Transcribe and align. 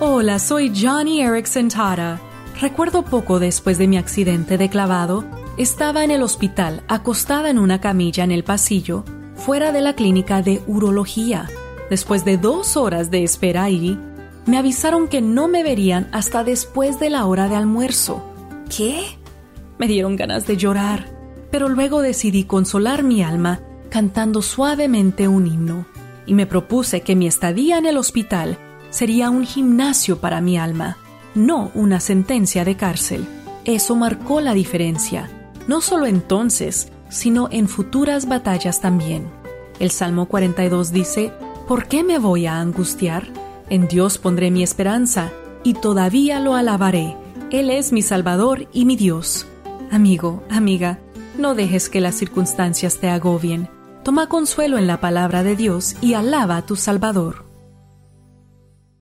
Hola, 0.00 0.38
soy 0.38 0.72
Johnny 0.72 1.22
Erickson 1.22 1.66
Tara. 1.70 2.20
Recuerdo 2.60 3.04
poco 3.04 3.40
después 3.40 3.78
de 3.78 3.88
mi 3.88 3.98
accidente 3.98 4.56
de 4.56 4.70
clavado, 4.70 5.24
estaba 5.56 6.04
en 6.04 6.12
el 6.12 6.22
hospital 6.22 6.84
acostada 6.86 7.50
en 7.50 7.58
una 7.58 7.80
camilla 7.80 8.22
en 8.22 8.30
el 8.30 8.44
pasillo, 8.44 9.04
fuera 9.34 9.72
de 9.72 9.80
la 9.80 9.94
clínica 9.94 10.40
de 10.40 10.62
urología. 10.68 11.48
Después 11.90 12.24
de 12.24 12.36
dos 12.36 12.76
horas 12.76 13.10
de 13.10 13.24
espera 13.24 13.64
ahí, 13.64 13.98
me 14.46 14.56
avisaron 14.56 15.08
que 15.08 15.20
no 15.20 15.48
me 15.48 15.64
verían 15.64 16.08
hasta 16.12 16.44
después 16.44 17.00
de 17.00 17.10
la 17.10 17.26
hora 17.26 17.48
de 17.48 17.56
almuerzo. 17.56 18.22
¿Qué? 18.74 19.02
Me 19.78 19.88
dieron 19.88 20.14
ganas 20.14 20.46
de 20.46 20.56
llorar, 20.56 21.06
pero 21.50 21.68
luego 21.68 22.02
decidí 22.02 22.44
consolar 22.44 23.02
mi 23.02 23.24
alma 23.24 23.62
cantando 23.90 24.42
suavemente 24.42 25.26
un 25.26 25.48
himno 25.48 25.86
y 26.24 26.34
me 26.34 26.46
propuse 26.46 27.00
que 27.00 27.16
mi 27.16 27.26
estadía 27.26 27.78
en 27.78 27.86
el 27.86 27.96
hospital 27.96 28.58
sería 28.90 29.30
un 29.30 29.44
gimnasio 29.44 30.18
para 30.18 30.40
mi 30.40 30.58
alma, 30.58 30.96
no 31.34 31.70
una 31.74 32.00
sentencia 32.00 32.64
de 32.64 32.76
cárcel. 32.76 33.26
Eso 33.64 33.96
marcó 33.96 34.40
la 34.40 34.54
diferencia, 34.54 35.30
no 35.66 35.80
solo 35.80 36.06
entonces, 36.06 36.90
sino 37.08 37.48
en 37.50 37.68
futuras 37.68 38.26
batallas 38.26 38.80
también. 38.80 39.28
El 39.78 39.90
Salmo 39.90 40.26
42 40.26 40.92
dice, 40.92 41.32
¿Por 41.66 41.86
qué 41.86 42.02
me 42.02 42.18
voy 42.18 42.46
a 42.46 42.60
angustiar? 42.60 43.28
En 43.70 43.88
Dios 43.88 44.18
pondré 44.18 44.50
mi 44.50 44.62
esperanza 44.62 45.30
y 45.62 45.74
todavía 45.74 46.40
lo 46.40 46.54
alabaré. 46.54 47.16
Él 47.50 47.70
es 47.70 47.92
mi 47.92 48.02
Salvador 48.02 48.68
y 48.72 48.84
mi 48.84 48.96
Dios. 48.96 49.46
Amigo, 49.90 50.42
amiga, 50.50 50.98
no 51.38 51.54
dejes 51.54 51.88
que 51.88 52.00
las 52.00 52.14
circunstancias 52.14 52.98
te 52.98 53.08
agobien. 53.08 53.68
Toma 54.02 54.28
consuelo 54.28 54.78
en 54.78 54.86
la 54.86 55.00
palabra 55.00 55.42
de 55.42 55.56
Dios 55.56 55.96
y 56.00 56.14
alaba 56.14 56.56
a 56.56 56.66
tu 56.66 56.76
Salvador. 56.76 57.47